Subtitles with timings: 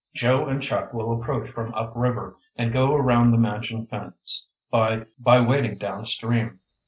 [0.15, 5.77] "Joe and Chuck will approach from upriver and go around the mansion fence by wading
[5.77, 6.59] downstream.